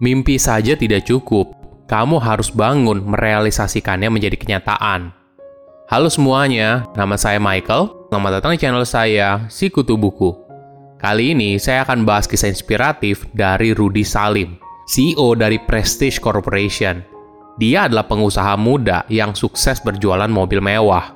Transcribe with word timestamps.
Mimpi 0.00 0.40
saja 0.40 0.80
tidak 0.80 1.04
cukup, 1.04 1.52
kamu 1.84 2.24
harus 2.24 2.48
bangun 2.48 3.04
merealisasikannya 3.04 4.08
menjadi 4.08 4.32
kenyataan. 4.32 5.12
Halo 5.92 6.08
semuanya, 6.08 6.88
nama 6.96 7.20
saya 7.20 7.36
Michael. 7.36 8.08
Selamat 8.08 8.40
datang 8.40 8.56
di 8.56 8.64
channel 8.64 8.88
saya, 8.88 9.44
Sikutu 9.52 10.00
Buku. 10.00 10.32
Kali 10.96 11.36
ini 11.36 11.60
saya 11.60 11.84
akan 11.84 12.08
bahas 12.08 12.24
kisah 12.24 12.48
inspiratif 12.48 13.28
dari 13.36 13.76
Rudy 13.76 14.00
Salim, 14.00 14.56
CEO 14.88 15.36
dari 15.36 15.60
Prestige 15.60 16.16
Corporation. 16.16 17.04
Dia 17.60 17.84
adalah 17.84 18.08
pengusaha 18.08 18.56
muda 18.56 19.04
yang 19.12 19.36
sukses 19.36 19.84
berjualan 19.84 20.32
mobil 20.32 20.64
mewah. 20.64 21.12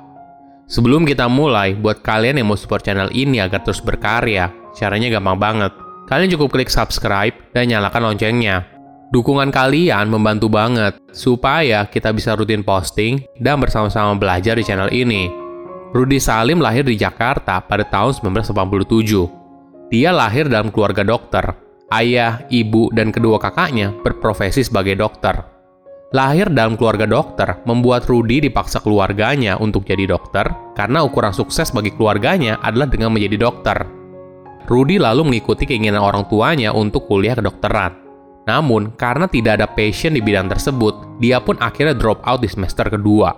Sebelum 0.69 1.09
kita 1.09 1.25
mulai, 1.25 1.73
buat 1.73 2.05
kalian 2.05 2.37
yang 2.37 2.53
mau 2.53 2.61
support 2.61 2.85
channel 2.85 3.09
ini 3.17 3.41
agar 3.41 3.65
terus 3.65 3.81
berkarya, 3.81 4.53
caranya 4.77 5.09
gampang 5.09 5.41
banget. 5.41 5.73
Kalian 6.05 6.37
cukup 6.37 6.53
klik 6.53 6.69
subscribe 6.69 7.33
dan 7.57 7.73
nyalakan 7.73 8.13
loncengnya 8.13 8.74
Dukungan 9.15 9.55
kalian 9.55 10.11
membantu 10.11 10.51
banget 10.51 10.99
supaya 11.15 11.87
kita 11.87 12.11
bisa 12.11 12.35
rutin 12.35 12.67
posting 12.67 13.23
dan 13.39 13.63
bersama-sama 13.63 14.19
belajar 14.19 14.59
di 14.59 14.67
channel 14.67 14.91
ini. 14.91 15.31
Rudy 15.95 16.19
Salim 16.19 16.59
lahir 16.59 16.83
di 16.83 16.99
Jakarta 16.99 17.63
pada 17.63 17.87
tahun 17.87 18.11
1987. 18.27 19.87
Dia 19.95 20.11
lahir 20.11 20.51
dalam 20.51 20.75
keluarga 20.75 21.07
dokter. 21.07 21.47
Ayah, 21.95 22.43
ibu, 22.51 22.91
dan 22.91 23.15
kedua 23.15 23.39
kakaknya 23.39 23.95
berprofesi 24.03 24.67
sebagai 24.67 24.99
dokter. 24.99 25.47
Lahir 26.11 26.51
dalam 26.51 26.75
keluarga 26.75 27.07
dokter 27.07 27.63
membuat 27.71 28.11
Rudy 28.11 28.43
dipaksa 28.43 28.83
keluarganya 28.83 29.63
untuk 29.63 29.87
jadi 29.87 30.11
dokter 30.11 30.51
karena 30.75 31.07
ukuran 31.07 31.31
sukses 31.31 31.71
bagi 31.71 31.95
keluarganya 31.95 32.59
adalah 32.67 32.91
dengan 32.91 33.15
menjadi 33.15 33.39
dokter. 33.47 33.79
Rudy 34.67 34.99
lalu 34.99 35.23
mengikuti 35.23 35.71
keinginan 35.71 36.03
orang 36.03 36.27
tuanya 36.27 36.75
untuk 36.75 37.07
kuliah 37.07 37.39
kedokteran. 37.39 38.04
Namun, 38.45 38.93
karena 39.01 39.25
tidak 39.25 39.61
ada 39.61 39.67
passion 39.69 40.13
di 40.13 40.21
bidang 40.21 40.53
tersebut, 40.53 41.17
dia 41.17 41.41
pun 41.41 41.57
akhirnya 41.61 41.97
drop 41.97 42.21
out 42.29 42.45
di 42.45 42.49
semester 42.49 42.89
kedua. 42.93 43.33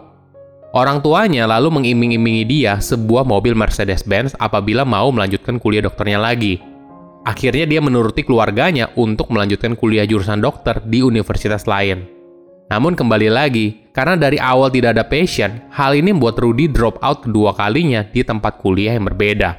Orang 0.75 1.01
tuanya 1.01 1.47
lalu 1.48 1.73
mengiming-imingi 1.73 2.45
dia 2.45 2.77
sebuah 2.83 3.23
mobil 3.25 3.55
Mercedes-Benz 3.57 4.37
apabila 4.37 4.83
mau 4.85 5.09
melanjutkan 5.15 5.57
kuliah 5.63 5.87
dokternya 5.87 6.21
lagi. 6.21 6.59
Akhirnya 7.25 7.65
dia 7.65 7.81
menuruti 7.81 8.27
keluarganya 8.27 8.91
untuk 8.98 9.31
melanjutkan 9.33 9.79
kuliah 9.79 10.05
jurusan 10.05 10.43
dokter 10.43 10.83
di 10.85 11.01
universitas 11.01 11.65
lain. 11.65 12.07
Namun 12.67 12.98
kembali 12.98 13.31
lagi, 13.31 13.89
karena 13.95 14.19
dari 14.19 14.43
awal 14.43 14.75
tidak 14.75 14.98
ada 14.98 15.07
passion, 15.07 15.70
hal 15.70 15.95
ini 15.95 16.11
membuat 16.11 16.43
Rudy 16.43 16.67
drop 16.67 16.98
out 16.98 17.23
kedua 17.23 17.55
kalinya 17.55 18.03
di 18.03 18.27
tempat 18.27 18.59
kuliah 18.59 18.98
yang 18.98 19.07
berbeda. 19.07 19.55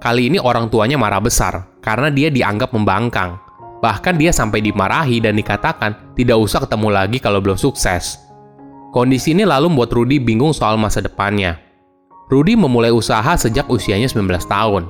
Kali 0.00 0.32
ini 0.32 0.40
orang 0.40 0.72
tuanya 0.72 0.96
marah 0.96 1.20
besar, 1.20 1.78
karena 1.84 2.08
dia 2.08 2.32
dianggap 2.32 2.74
membangkang, 2.74 3.38
Bahkan 3.82 4.14
dia 4.14 4.30
sampai 4.30 4.62
dimarahi 4.62 5.18
dan 5.18 5.34
dikatakan 5.34 6.14
tidak 6.14 6.38
usah 6.38 6.62
ketemu 6.62 6.88
lagi 6.94 7.18
kalau 7.18 7.42
belum 7.42 7.58
sukses. 7.58 8.22
Kondisi 8.94 9.34
ini 9.34 9.42
lalu 9.42 9.74
membuat 9.74 9.90
Rudy 9.90 10.22
bingung 10.22 10.54
soal 10.54 10.78
masa 10.78 11.02
depannya. 11.02 11.58
Rudy 12.30 12.54
memulai 12.54 12.94
usaha 12.94 13.34
sejak 13.34 13.66
usianya 13.66 14.06
19 14.06 14.46
tahun. 14.46 14.86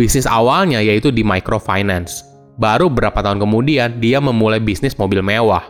Bisnis 0.00 0.24
awalnya 0.24 0.80
yaitu 0.80 1.12
di 1.12 1.20
microfinance. 1.20 2.24
Baru 2.56 2.88
beberapa 2.88 3.20
tahun 3.20 3.40
kemudian, 3.40 4.00
dia 4.00 4.20
memulai 4.20 4.60
bisnis 4.60 4.96
mobil 4.96 5.20
mewah. 5.20 5.64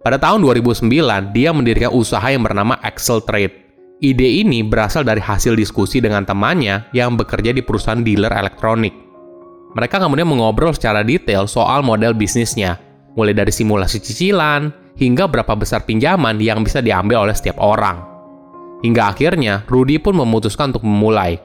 Pada 0.00 0.16
tahun 0.16 0.42
2009, 0.42 0.86
dia 1.34 1.50
mendirikan 1.52 1.92
usaha 1.92 2.24
yang 2.24 2.40
bernama 2.42 2.78
Excel 2.82 3.20
Trade. 3.20 3.52
Ide 4.00 4.40
ini 4.40 4.64
berasal 4.64 5.04
dari 5.04 5.20
hasil 5.20 5.52
diskusi 5.52 6.00
dengan 6.00 6.24
temannya 6.24 6.88
yang 6.96 7.20
bekerja 7.20 7.52
di 7.52 7.60
perusahaan 7.60 8.00
dealer 8.00 8.32
elektronik. 8.32 9.09
Mereka 9.70 10.02
kemudian 10.02 10.26
mengobrol 10.26 10.74
secara 10.74 11.06
detail 11.06 11.46
soal 11.46 11.86
model 11.86 12.10
bisnisnya, 12.16 12.78
mulai 13.14 13.34
dari 13.34 13.54
simulasi 13.54 14.02
cicilan 14.02 14.70
hingga 14.98 15.30
berapa 15.30 15.54
besar 15.54 15.86
pinjaman 15.86 16.42
yang 16.42 16.66
bisa 16.66 16.82
diambil 16.82 17.28
oleh 17.28 17.34
setiap 17.34 17.62
orang. 17.62 18.02
Hingga 18.82 19.12
akhirnya, 19.12 19.62
Rudy 19.68 20.00
pun 20.00 20.16
memutuskan 20.16 20.72
untuk 20.74 20.82
memulai. 20.82 21.38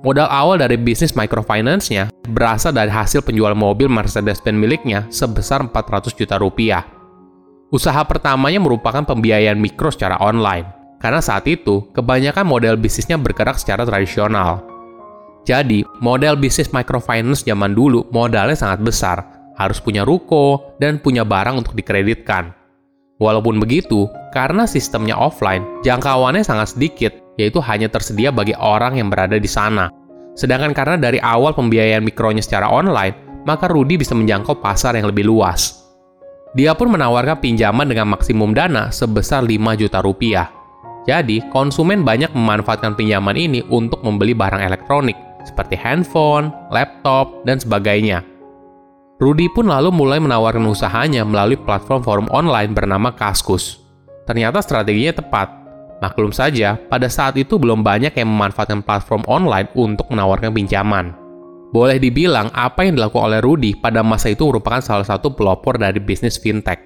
Modal 0.00 0.32
awal 0.32 0.56
dari 0.56 0.80
bisnis 0.80 1.12
microfinance-nya 1.12 2.08
berasal 2.32 2.72
dari 2.72 2.88
hasil 2.88 3.20
penjual 3.20 3.52
mobil 3.52 3.84
Mercedes-Benz 3.92 4.56
miliknya 4.56 5.04
sebesar 5.12 5.60
400 5.60 6.16
juta 6.16 6.40
rupiah. 6.40 6.88
Usaha 7.68 8.00
pertamanya 8.08 8.58
merupakan 8.64 9.04
pembiayaan 9.04 9.60
mikro 9.60 9.92
secara 9.92 10.16
online, 10.24 10.96
karena 11.04 11.20
saat 11.20 11.44
itu 11.46 11.84
kebanyakan 11.92 12.48
model 12.48 12.80
bisnisnya 12.80 13.20
bergerak 13.20 13.60
secara 13.60 13.84
tradisional, 13.84 14.64
jadi, 15.50 15.82
model 15.98 16.38
bisnis 16.38 16.70
microfinance 16.70 17.42
zaman 17.42 17.74
dulu 17.74 18.06
modalnya 18.14 18.54
sangat 18.54 18.86
besar, 18.86 19.18
harus 19.58 19.82
punya 19.82 20.06
ruko 20.06 20.78
dan 20.78 21.02
punya 21.02 21.26
barang 21.26 21.58
untuk 21.58 21.74
dikreditkan. 21.74 22.54
Walaupun 23.18 23.58
begitu, 23.58 24.06
karena 24.30 24.64
sistemnya 24.64 25.18
offline, 25.18 25.66
jangkauannya 25.82 26.46
sangat 26.46 26.78
sedikit, 26.78 27.12
yaitu 27.34 27.58
hanya 27.66 27.90
tersedia 27.90 28.30
bagi 28.30 28.54
orang 28.54 28.96
yang 29.02 29.10
berada 29.10 29.42
di 29.42 29.50
sana. 29.50 29.90
Sedangkan 30.38 30.70
karena 30.70 30.96
dari 30.96 31.18
awal 31.18 31.50
pembiayaan 31.52 32.06
mikronya 32.06 32.46
secara 32.46 32.70
online, 32.70 33.42
maka 33.42 33.66
Rudy 33.66 33.98
bisa 33.98 34.14
menjangkau 34.14 34.62
pasar 34.62 34.94
yang 34.94 35.10
lebih 35.10 35.26
luas. 35.26 35.82
Dia 36.54 36.78
pun 36.78 36.94
menawarkan 36.94 37.42
pinjaman 37.42 37.90
dengan 37.90 38.06
maksimum 38.06 38.54
dana 38.54 38.94
sebesar 38.94 39.42
5 39.42 39.74
juta 39.74 39.98
rupiah. 39.98 40.48
Jadi, 41.04 41.42
konsumen 41.52 42.06
banyak 42.06 42.32
memanfaatkan 42.32 42.94
pinjaman 42.94 43.34
ini 43.34 43.60
untuk 43.68 44.00
membeli 44.06 44.32
barang 44.32 44.62
elektronik, 44.62 45.16
seperti 45.44 45.76
handphone, 45.76 46.52
laptop, 46.72 47.44
dan 47.44 47.60
sebagainya. 47.60 48.24
Rudy 49.20 49.52
pun 49.52 49.68
lalu 49.68 49.92
mulai 49.92 50.16
menawarkan 50.16 50.64
usahanya 50.64 51.28
melalui 51.28 51.60
platform 51.60 52.00
forum 52.00 52.28
online 52.32 52.72
bernama 52.72 53.12
Kaskus. 53.12 53.76
Ternyata 54.24 54.64
strateginya 54.64 55.20
tepat. 55.20 55.52
Maklum 56.00 56.32
saja, 56.32 56.80
pada 56.88 57.12
saat 57.12 57.36
itu 57.36 57.60
belum 57.60 57.84
banyak 57.84 58.16
yang 58.16 58.28
memanfaatkan 58.32 58.80
platform 58.80 59.20
online 59.28 59.68
untuk 59.76 60.08
menawarkan 60.08 60.56
pinjaman. 60.56 61.12
Boleh 61.70 62.00
dibilang, 62.00 62.48
apa 62.56 62.88
yang 62.88 62.96
dilakukan 62.96 63.28
oleh 63.28 63.40
Rudy 63.44 63.76
pada 63.76 64.00
masa 64.00 64.32
itu 64.32 64.48
merupakan 64.48 64.80
salah 64.80 65.04
satu 65.04 65.36
pelopor 65.36 65.76
dari 65.76 66.00
bisnis 66.00 66.40
fintech. 66.40 66.80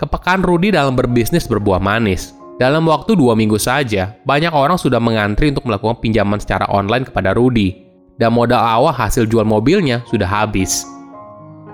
Kepekaan 0.00 0.40
Rudy 0.40 0.72
dalam 0.72 0.96
berbisnis 0.96 1.44
berbuah 1.44 1.76
manis, 1.76 2.32
dalam 2.60 2.84
waktu 2.84 3.16
dua 3.16 3.32
minggu 3.32 3.56
saja, 3.56 4.20
banyak 4.28 4.52
orang 4.52 4.76
sudah 4.76 5.00
mengantri 5.00 5.48
untuk 5.48 5.64
melakukan 5.64 5.96
pinjaman 5.96 6.36
secara 6.36 6.68
online 6.68 7.08
kepada 7.08 7.32
Rudy, 7.32 7.72
dan 8.20 8.36
modal 8.36 8.60
awal 8.60 8.92
hasil 8.92 9.24
jual 9.24 9.48
mobilnya 9.48 10.04
sudah 10.12 10.28
habis. 10.28 10.84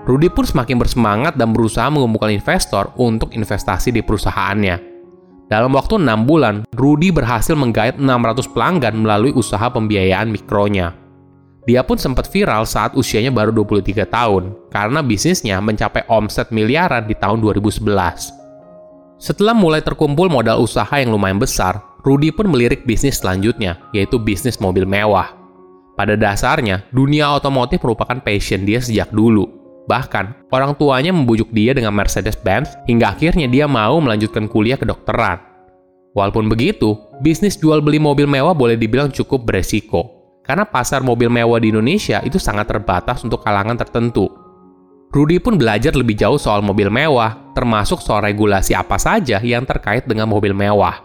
Rudy 0.07 0.31
pun 0.31 0.47
semakin 0.47 0.79
bersemangat 0.79 1.35
dan 1.35 1.51
berusaha 1.51 1.91
mengumpulkan 1.91 2.31
investor 2.31 2.95
untuk 2.95 3.35
investasi 3.35 3.91
di 3.91 3.99
perusahaannya. 3.99 4.95
Dalam 5.51 5.75
waktu 5.75 5.99
enam 5.99 6.23
bulan, 6.23 6.63
Rudy 6.71 7.11
berhasil 7.11 7.51
menggait 7.51 7.99
600 7.99 8.47
pelanggan 8.47 8.95
melalui 8.95 9.35
usaha 9.35 9.67
pembiayaan 9.67 10.31
mikronya. 10.31 10.95
Dia 11.67 11.83
pun 11.83 11.99
sempat 11.99 12.31
viral 12.31 12.63
saat 12.63 12.95
usianya 12.95 13.35
baru 13.35 13.51
23 13.51 14.07
tahun, 14.07 14.55
karena 14.71 15.03
bisnisnya 15.03 15.59
mencapai 15.59 16.07
omset 16.07 16.47
miliaran 16.55 17.03
di 17.03 17.15
tahun 17.19 17.43
2011. 17.43 18.46
Setelah 19.17 19.57
mulai 19.57 19.81
terkumpul 19.81 20.29
modal 20.29 20.61
usaha 20.61 20.93
yang 21.01 21.09
lumayan 21.09 21.41
besar, 21.41 21.81
Rudy 22.05 22.29
pun 22.29 22.53
melirik 22.53 22.85
bisnis 22.85 23.17
selanjutnya, 23.17 23.81
yaitu 23.89 24.21
bisnis 24.21 24.61
mobil 24.61 24.85
mewah. 24.85 25.33
Pada 25.97 26.13
dasarnya, 26.13 26.85
dunia 26.93 27.33
otomotif 27.33 27.81
merupakan 27.81 28.21
passion 28.21 28.61
dia 28.61 28.77
sejak 28.77 29.09
dulu. 29.09 29.49
Bahkan, 29.89 30.53
orang 30.53 30.77
tuanya 30.77 31.09
membujuk 31.09 31.49
dia 31.49 31.73
dengan 31.73 31.97
Mercedes-Benz 31.97 32.85
hingga 32.85 33.17
akhirnya 33.17 33.49
dia 33.49 33.65
mau 33.65 33.97
melanjutkan 33.97 34.45
kuliah 34.45 34.77
kedokteran. 34.77 35.41
Walaupun 36.13 36.45
begitu, 36.45 36.93
bisnis 37.25 37.57
jual 37.57 37.81
beli 37.81 37.97
mobil 37.97 38.29
mewah 38.29 38.53
boleh 38.53 38.77
dibilang 38.77 39.09
cukup 39.09 39.49
beresiko. 39.49 40.13
Karena 40.45 40.63
pasar 40.63 41.01
mobil 41.01 41.33
mewah 41.33 41.57
di 41.57 41.73
Indonesia 41.73 42.21
itu 42.21 42.37
sangat 42.37 42.69
terbatas 42.69 43.25
untuk 43.25 43.41
kalangan 43.41 43.75
tertentu, 43.75 44.29
Rudy 45.07 45.39
pun 45.39 45.55
belajar 45.55 45.95
lebih 45.95 46.19
jauh 46.19 46.35
soal 46.35 46.59
mobil 46.59 46.91
mewah, 46.91 47.55
termasuk 47.55 48.03
soal 48.03 48.27
regulasi 48.27 48.75
apa 48.75 48.99
saja 48.99 49.39
yang 49.39 49.63
terkait 49.63 50.03
dengan 50.03 50.27
mobil 50.27 50.51
mewah. 50.51 50.99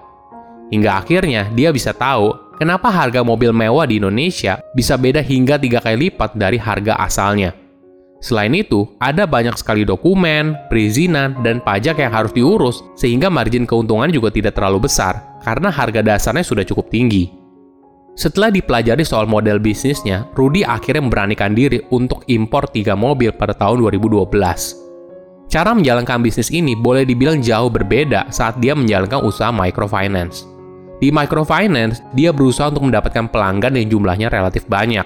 Hingga 0.74 1.04
akhirnya 1.04 1.46
dia 1.54 1.70
bisa 1.70 1.94
tahu 1.94 2.34
kenapa 2.58 2.90
harga 2.90 3.22
mobil 3.22 3.54
mewah 3.54 3.86
di 3.86 4.02
Indonesia 4.02 4.58
bisa 4.74 4.98
beda 4.98 5.22
hingga 5.22 5.54
tiga 5.54 5.78
kali 5.78 6.10
lipat 6.10 6.34
dari 6.34 6.58
harga 6.58 6.98
asalnya. 6.98 7.54
Selain 8.22 8.54
itu, 8.54 8.86
ada 9.02 9.26
banyak 9.26 9.58
sekali 9.58 9.82
dokumen, 9.82 10.54
perizinan, 10.70 11.42
dan 11.42 11.58
pajak 11.58 11.98
yang 11.98 12.14
harus 12.14 12.30
diurus 12.30 12.82
sehingga 12.94 13.26
margin 13.26 13.66
keuntungan 13.66 14.10
juga 14.14 14.30
tidak 14.30 14.54
terlalu 14.54 14.86
besar 14.86 15.42
karena 15.42 15.74
harga 15.74 16.06
dasarnya 16.06 16.46
sudah 16.46 16.62
cukup 16.62 16.86
tinggi. 16.86 17.41
Setelah 18.12 18.52
dipelajari 18.52 19.08
soal 19.08 19.24
model 19.24 19.56
bisnisnya, 19.56 20.28
Rudy 20.36 20.68
akhirnya 20.68 21.00
memberanikan 21.08 21.56
diri 21.56 21.80
untuk 21.88 22.28
impor 22.28 22.68
tiga 22.68 22.92
mobil 22.92 23.32
pada 23.32 23.56
tahun 23.56 23.80
2012. 23.88 24.28
Cara 25.48 25.72
menjalankan 25.72 26.20
bisnis 26.20 26.52
ini 26.52 26.76
boleh 26.76 27.08
dibilang 27.08 27.40
jauh 27.40 27.72
berbeda 27.72 28.28
saat 28.28 28.60
dia 28.60 28.76
menjalankan 28.76 29.24
usaha 29.24 29.48
microfinance. 29.48 30.44
Di 31.00 31.08
microfinance, 31.08 32.04
dia 32.12 32.36
berusaha 32.36 32.68
untuk 32.68 32.92
mendapatkan 32.92 33.32
pelanggan 33.32 33.80
yang 33.80 33.88
jumlahnya 33.96 34.28
relatif 34.28 34.68
banyak. 34.68 35.04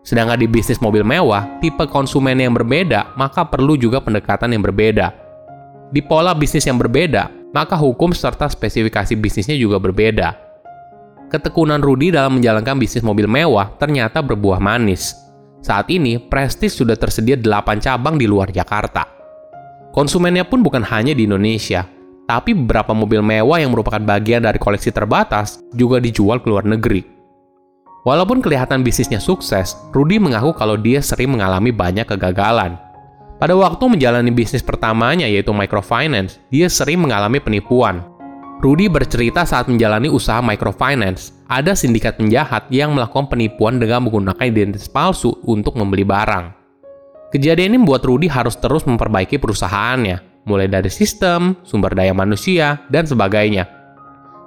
Sedangkan 0.00 0.40
di 0.40 0.48
bisnis 0.48 0.80
mobil 0.80 1.04
mewah, 1.04 1.60
tipe 1.60 1.84
konsumen 1.92 2.40
yang 2.40 2.56
berbeda, 2.56 3.16
maka 3.20 3.44
perlu 3.44 3.76
juga 3.76 4.00
pendekatan 4.00 4.56
yang 4.56 4.64
berbeda. 4.64 5.12
Di 5.92 6.00
pola 6.00 6.32
bisnis 6.32 6.64
yang 6.64 6.80
berbeda, 6.80 7.52
maka 7.52 7.76
hukum 7.76 8.16
serta 8.16 8.48
spesifikasi 8.48 9.12
bisnisnya 9.16 9.56
juga 9.60 9.76
berbeda. 9.76 10.45
Ketekunan 11.26 11.82
Rudy 11.82 12.14
dalam 12.14 12.38
menjalankan 12.38 12.78
bisnis 12.78 13.02
mobil 13.02 13.26
mewah 13.26 13.74
ternyata 13.82 14.22
berbuah 14.22 14.62
manis. 14.62 15.10
Saat 15.58 15.90
ini, 15.90 16.22
Prestige 16.22 16.70
sudah 16.70 16.94
tersedia 16.94 17.34
8 17.34 17.82
cabang 17.82 18.14
di 18.14 18.30
luar 18.30 18.54
Jakarta. 18.54 19.02
Konsumennya 19.90 20.46
pun 20.46 20.62
bukan 20.62 20.86
hanya 20.86 21.18
di 21.18 21.26
Indonesia, 21.26 21.82
tapi 22.30 22.54
beberapa 22.54 22.94
mobil 22.94 23.26
mewah 23.26 23.58
yang 23.58 23.74
merupakan 23.74 23.98
bagian 23.98 24.46
dari 24.46 24.62
koleksi 24.62 24.94
terbatas 24.94 25.58
juga 25.74 25.98
dijual 25.98 26.38
ke 26.38 26.46
luar 26.46 26.62
negeri. 26.62 27.02
Walaupun 28.06 28.38
kelihatan 28.38 28.86
bisnisnya 28.86 29.18
sukses, 29.18 29.74
Rudy 29.90 30.22
mengaku 30.22 30.54
kalau 30.54 30.78
dia 30.78 31.02
sering 31.02 31.34
mengalami 31.34 31.74
banyak 31.74 32.06
kegagalan. 32.06 32.78
Pada 33.42 33.58
waktu 33.58 33.82
menjalani 33.90 34.30
bisnis 34.30 34.62
pertamanya 34.62 35.26
yaitu 35.26 35.50
microfinance, 35.50 36.38
dia 36.54 36.70
sering 36.70 37.02
mengalami 37.02 37.42
penipuan. 37.42 38.06
Rudy 38.56 38.88
bercerita 38.88 39.44
saat 39.44 39.68
menjalani 39.68 40.08
usaha 40.08 40.40
microfinance, 40.40 41.32
ada 41.46 41.76
sindikat 41.76 42.16
penjahat 42.16 42.66
yang 42.72 42.96
melakukan 42.96 43.28
penipuan 43.28 43.76
dengan 43.76 44.08
menggunakan 44.08 44.42
identitas 44.42 44.88
palsu 44.88 45.36
untuk 45.44 45.76
membeli 45.76 46.02
barang. 46.02 46.56
Kejadian 47.30 47.76
ini 47.76 47.78
membuat 47.84 48.08
Rudy 48.08 48.32
harus 48.32 48.56
terus 48.56 48.88
memperbaiki 48.88 49.36
perusahaannya, 49.36 50.48
mulai 50.48 50.72
dari 50.72 50.88
sistem, 50.88 51.60
sumber 51.68 51.92
daya 51.92 52.16
manusia, 52.16 52.80
dan 52.88 53.04
sebagainya. 53.04 53.68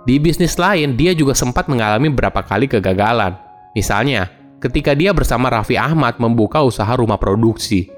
Di 0.09 0.17
bisnis 0.17 0.57
lain, 0.57 0.97
dia 0.97 1.13
juga 1.13 1.37
sempat 1.37 1.69
mengalami 1.69 2.09
beberapa 2.09 2.41
kali 2.41 2.65
kegagalan, 2.65 3.37
Misalnya, 3.77 4.27
ketika 4.57 4.97
dia 4.97 5.13
bersama 5.13 5.53
Raffi 5.53 5.77
Ahmad 5.77 6.17
membuka 6.17 6.65
usaha 6.65 6.89
rumah 6.97 7.21
produksi. 7.21 7.89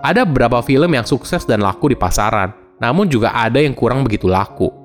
Ada 0.00 0.24
beberapa 0.24 0.64
film 0.64 0.96
yang 0.96 1.04
sukses 1.04 1.44
dan 1.44 1.60
laku 1.60 1.92
di 1.92 1.96
pasaran, 1.96 2.56
namun 2.80 3.04
juga 3.04 3.36
ada 3.36 3.60
yang 3.60 3.76
kurang 3.76 4.00
begitu 4.00 4.24
laku. 4.24 4.79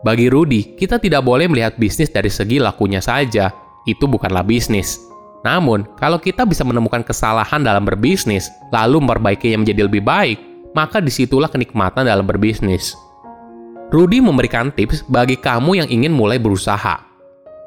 Bagi 0.00 0.32
Rudy, 0.32 0.80
kita 0.80 0.96
tidak 0.96 1.20
boleh 1.28 1.44
melihat 1.44 1.76
bisnis 1.76 2.08
dari 2.08 2.32
segi 2.32 2.56
lakunya 2.56 3.04
saja. 3.04 3.52
Itu 3.84 4.08
bukanlah 4.08 4.40
bisnis. 4.40 4.96
Namun, 5.44 5.84
kalau 6.00 6.16
kita 6.16 6.48
bisa 6.48 6.64
menemukan 6.64 7.04
kesalahan 7.04 7.60
dalam 7.60 7.84
berbisnis, 7.84 8.48
lalu 8.72 9.00
memperbaikinya 9.00 9.64
menjadi 9.64 9.88
lebih 9.88 10.00
baik, 10.04 10.38
maka 10.72 11.04
di 11.04 11.12
situlah 11.12 11.52
kenikmatan 11.52 12.08
dalam 12.08 12.24
berbisnis. 12.24 12.96
Rudy 13.90 14.22
memberikan 14.22 14.72
tips 14.72 15.04
bagi 15.04 15.36
kamu 15.36 15.84
yang 15.84 15.88
ingin 15.90 16.14
mulai 16.14 16.40
berusaha. 16.40 17.02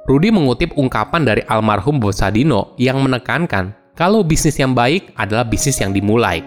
Rudy 0.09 0.33
mengutip 0.33 0.73
ungkapan 0.73 1.27
dari 1.27 1.41
almarhum 1.45 2.01
Bosadino 2.01 2.73
yang 2.81 2.97
menekankan 3.03 3.75
kalau 3.93 4.25
bisnis 4.25 4.57
yang 4.57 4.73
baik 4.73 5.13
adalah 5.19 5.45
bisnis 5.45 5.77
yang 5.83 5.93
dimulai. 5.93 6.41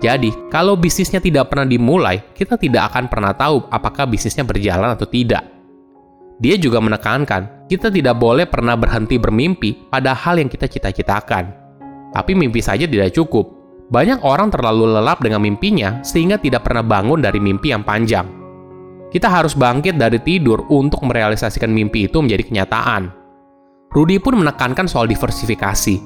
Jadi, 0.00 0.32
kalau 0.48 0.80
bisnisnya 0.80 1.20
tidak 1.20 1.52
pernah 1.52 1.68
dimulai, 1.68 2.32
kita 2.32 2.56
tidak 2.56 2.92
akan 2.92 3.12
pernah 3.12 3.36
tahu 3.36 3.68
apakah 3.68 4.08
bisnisnya 4.08 4.48
berjalan 4.48 4.96
atau 4.96 5.04
tidak. 5.04 5.44
Dia 6.40 6.56
juga 6.56 6.80
menekankan, 6.80 7.68
kita 7.68 7.92
tidak 7.92 8.16
boleh 8.16 8.48
pernah 8.48 8.72
berhenti 8.80 9.20
bermimpi 9.20 9.92
pada 9.92 10.16
hal 10.16 10.40
yang 10.40 10.48
kita 10.48 10.64
cita-citakan. 10.64 11.52
Tapi 12.16 12.32
mimpi 12.32 12.64
saja 12.64 12.88
tidak 12.88 13.12
cukup. 13.12 13.60
Banyak 13.92 14.24
orang 14.24 14.48
terlalu 14.48 14.88
lelap 14.88 15.20
dengan 15.20 15.44
mimpinya 15.44 16.00
sehingga 16.00 16.40
tidak 16.40 16.64
pernah 16.64 16.80
bangun 16.80 17.20
dari 17.20 17.36
mimpi 17.36 17.76
yang 17.76 17.84
panjang. 17.84 18.24
Kita 19.12 19.28
harus 19.28 19.52
bangkit 19.52 20.00
dari 20.00 20.16
tidur 20.22 20.64
untuk 20.72 21.04
merealisasikan 21.04 21.68
mimpi 21.68 22.08
itu 22.08 22.22
menjadi 22.22 22.46
kenyataan. 22.46 23.02
Rudy 23.90 24.22
pun 24.22 24.38
menekankan 24.38 24.86
soal 24.86 25.10
diversifikasi. 25.10 25.98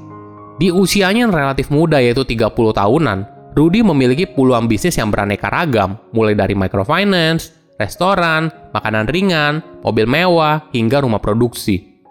Di 0.56 0.68
usianya 0.72 1.28
yang 1.28 1.34
relatif 1.34 1.68
muda 1.68 2.00
yaitu 2.00 2.24
30 2.24 2.48
tahunan, 2.56 3.18
Rudy 3.54 3.86
memiliki 3.86 4.26
puluhan 4.26 4.66
bisnis 4.66 4.98
yang 4.98 5.14
beraneka 5.14 5.46
ragam, 5.46 5.94
mulai 6.10 6.34
dari 6.34 6.58
microfinance, 6.58 7.54
restoran, 7.78 8.50
makanan 8.74 9.06
ringan, 9.06 9.62
mobil 9.86 10.10
mewah, 10.10 10.66
hingga 10.74 11.06
rumah 11.06 11.22
produksi. 11.22 12.02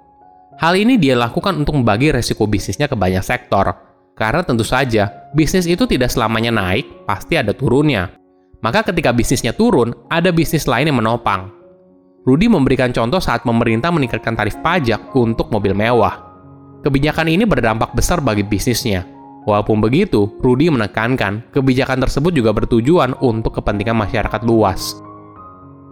Hal 0.56 0.80
ini 0.80 0.96
dia 0.96 1.20
lakukan 1.20 1.52
untuk 1.60 1.76
membagi 1.76 2.16
resiko 2.16 2.48
bisnisnya 2.48 2.88
ke 2.88 2.96
banyak 2.96 3.20
sektor, 3.20 3.76
karena 4.16 4.40
tentu 4.48 4.64
saja 4.64 5.28
bisnis 5.36 5.68
itu 5.68 5.84
tidak 5.84 6.16
selamanya 6.16 6.56
naik, 6.56 7.04
pasti 7.04 7.36
ada 7.36 7.52
turunnya. 7.52 8.16
Maka 8.64 8.88
ketika 8.88 9.12
bisnisnya 9.12 9.52
turun, 9.52 9.92
ada 10.08 10.32
bisnis 10.32 10.64
lain 10.64 10.88
yang 10.88 11.04
menopang. 11.04 11.52
Rudy 12.24 12.48
memberikan 12.48 12.96
contoh 12.96 13.20
saat 13.20 13.44
pemerintah 13.44 13.92
meningkatkan 13.92 14.32
tarif 14.32 14.56
pajak 14.64 15.12
untuk 15.12 15.52
mobil 15.52 15.76
mewah. 15.76 16.24
Kebijakan 16.88 17.28
ini 17.28 17.44
berdampak 17.44 17.92
besar 17.92 18.24
bagi 18.24 18.48
bisnisnya. 18.48 19.13
Walaupun 19.44 19.84
begitu, 19.84 20.32
Rudy 20.40 20.72
menekankan 20.72 21.52
kebijakan 21.52 22.00
tersebut 22.08 22.32
juga 22.32 22.56
bertujuan 22.56 23.16
untuk 23.20 23.60
kepentingan 23.60 24.00
masyarakat 24.00 24.42
luas. 24.48 24.96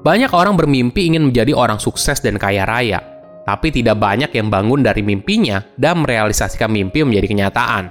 Banyak 0.02 0.32
orang 0.32 0.56
bermimpi 0.56 1.12
ingin 1.12 1.30
menjadi 1.30 1.54
orang 1.54 1.78
sukses 1.78 2.24
dan 2.24 2.40
kaya 2.40 2.64
raya, 2.64 3.04
tapi 3.44 3.70
tidak 3.70 4.00
banyak 4.00 4.32
yang 4.32 4.48
bangun 4.48 4.82
dari 4.82 5.04
mimpinya 5.04 5.62
dan 5.76 6.02
merealisasikan 6.02 6.72
mimpi 6.72 7.04
menjadi 7.04 7.28
kenyataan. 7.28 7.86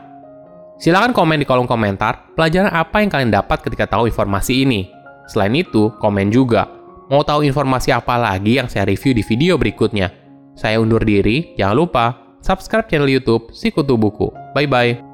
Silahkan 0.81 1.13
komen 1.13 1.45
di 1.45 1.47
kolom 1.47 1.69
komentar 1.69 2.33
pelajaran 2.33 2.73
apa 2.73 3.05
yang 3.05 3.13
kalian 3.13 3.31
dapat 3.31 3.61
ketika 3.61 3.85
tahu 3.85 4.09
informasi 4.09 4.65
ini. 4.65 4.89
Selain 5.29 5.53
itu, 5.53 5.93
komen 6.01 6.33
juga. 6.33 6.67
Mau 7.13 7.21
tahu 7.21 7.45
informasi 7.45 7.93
apa 7.93 8.17
lagi 8.17 8.57
yang 8.57 8.67
saya 8.67 8.89
review 8.89 9.13
di 9.13 9.21
video 9.21 9.61
berikutnya? 9.61 10.09
Saya 10.57 10.81
undur 10.81 11.05
diri, 11.05 11.53
jangan 11.61 11.77
lupa 11.77 12.05
subscribe 12.41 12.89
channel 12.89 13.13
YouTube 13.13 13.53
Sikutu 13.53 14.01
Buku. 14.01 14.33
Bye-bye. 14.57 15.10